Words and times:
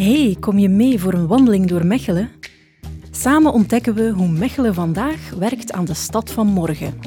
Hey, 0.00 0.36
kom 0.40 0.58
je 0.58 0.68
mee 0.68 1.00
voor 1.00 1.12
een 1.12 1.26
wandeling 1.26 1.66
door 1.66 1.86
Mechelen? 1.86 2.30
Samen 3.10 3.52
ontdekken 3.52 3.94
we 3.94 4.10
hoe 4.10 4.28
Mechelen 4.28 4.74
vandaag 4.74 5.30
werkt 5.38 5.72
aan 5.72 5.84
de 5.84 5.94
stad 5.94 6.30
van 6.30 6.46
morgen. 6.46 6.98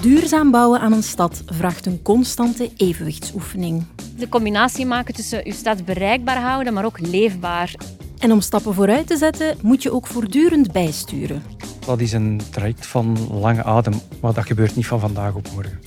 Duurzaam 0.00 0.50
bouwen 0.50 0.80
aan 0.80 0.92
een 0.92 1.02
stad 1.02 1.42
vraagt 1.46 1.86
een 1.86 2.02
constante 2.02 2.70
evenwichtsoefening. 2.76 3.84
De 4.18 4.28
combinatie 4.28 4.86
maken 4.86 5.14
tussen 5.14 5.44
je 5.44 5.52
stad 5.52 5.84
bereikbaar 5.84 6.40
houden, 6.40 6.72
maar 6.72 6.84
ook 6.84 6.98
leefbaar. 6.98 7.74
En 8.18 8.32
om 8.32 8.40
stappen 8.40 8.74
vooruit 8.74 9.06
te 9.06 9.16
zetten, 9.16 9.56
moet 9.62 9.82
je 9.82 9.92
ook 9.92 10.06
voortdurend 10.06 10.72
bijsturen. 10.72 11.42
Dat 11.86 12.00
is 12.00 12.12
een 12.12 12.40
traject 12.50 12.86
van 12.86 13.16
lange 13.40 13.64
adem, 13.64 13.94
maar 14.20 14.34
dat 14.34 14.46
gebeurt 14.46 14.76
niet 14.76 14.86
van 14.86 15.00
vandaag 15.00 15.34
op 15.34 15.48
morgen. 15.54 15.80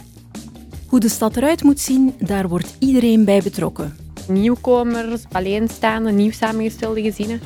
Hoe 0.88 1.00
de 1.00 1.10
stad 1.10 1.38
eruit 1.38 1.64
moet 1.64 1.80
zien, 1.80 2.14
daar 2.20 2.48
wordt 2.48 2.76
iedereen 2.80 3.26
bij 3.26 3.42
betrokken. 3.42 4.07
Nieuwkomers, 4.28 5.24
alleenstaande, 5.32 6.12
nieuw 6.12 6.32
samengestelde 6.32 7.02
gezinnen. 7.02 7.42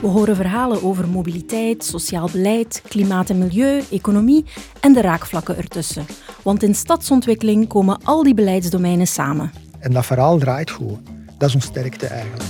We 0.00 0.06
horen 0.06 0.36
verhalen 0.36 0.82
over 0.82 1.08
mobiliteit, 1.08 1.84
sociaal 1.84 2.28
beleid, 2.32 2.82
klimaat 2.88 3.30
en 3.30 3.38
milieu, 3.38 3.82
economie 3.90 4.44
en 4.80 4.92
de 4.92 5.00
raakvlakken 5.00 5.56
ertussen. 5.56 6.06
Want 6.42 6.62
in 6.62 6.74
stadsontwikkeling 6.74 7.68
komen 7.68 7.98
al 8.04 8.22
die 8.22 8.34
beleidsdomeinen 8.34 9.06
samen. 9.06 9.50
En 9.78 9.92
dat 9.92 10.06
verhaal 10.06 10.38
draait 10.38 10.70
gewoon. 10.70 11.02
Dat 11.38 11.48
is 11.48 11.54
ons 11.54 11.64
sterkte 11.64 12.06
eigenlijk. 12.06 12.44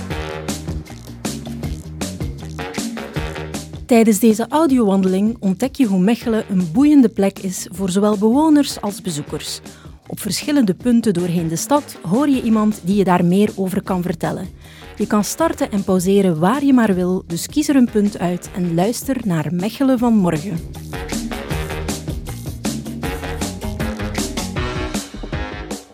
Tijdens 3.85 4.19
deze 4.19 4.45
audiowandeling 4.49 5.37
ontdek 5.39 5.75
je 5.75 5.85
hoe 5.85 5.99
Mechelen 5.99 6.43
een 6.49 6.71
boeiende 6.71 7.09
plek 7.09 7.39
is 7.39 7.67
voor 7.71 7.89
zowel 7.89 8.17
bewoners 8.17 8.81
als 8.81 9.01
bezoekers. 9.01 9.61
Op 10.07 10.19
verschillende 10.19 10.73
punten 10.73 11.13
doorheen 11.13 11.47
de 11.47 11.55
stad 11.55 11.97
hoor 12.01 12.29
je 12.29 12.41
iemand 12.41 12.81
die 12.83 12.95
je 12.95 13.03
daar 13.03 13.25
meer 13.25 13.49
over 13.55 13.81
kan 13.81 14.01
vertellen. 14.01 14.47
Je 14.97 15.07
kan 15.07 15.23
starten 15.23 15.71
en 15.71 15.83
pauzeren 15.83 16.39
waar 16.39 16.63
je 16.63 16.73
maar 16.73 16.95
wil, 16.95 17.23
dus 17.27 17.47
kies 17.47 17.67
er 17.67 17.75
een 17.75 17.89
punt 17.91 18.19
uit 18.19 18.49
en 18.55 18.75
luister 18.75 19.17
naar 19.25 19.47
Mechelen 19.51 19.99
van 19.99 20.13
morgen. 20.13 20.59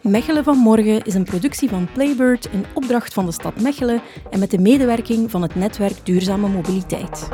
Mechelen 0.02 0.44
van 0.44 0.58
Morgen 0.58 1.04
is 1.04 1.14
een 1.14 1.24
productie 1.24 1.70
van 1.70 1.88
Playbird 1.94 2.46
in 2.52 2.66
opdracht 2.74 3.14
van 3.14 3.26
de 3.26 3.32
stad 3.32 3.62
Mechelen 3.62 4.02
en 4.30 4.40
met 4.40 4.52
de 4.52 4.60
medewerking 4.60 5.32
van 5.32 5.42
het 5.42 5.56
netwerk 5.56 6.06
Duurzame 6.06 6.48
Mobiliteit. 6.48 7.28